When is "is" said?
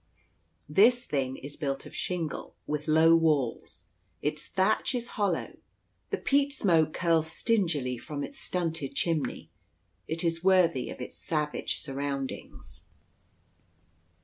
1.37-1.55, 4.95-5.09, 10.23-10.43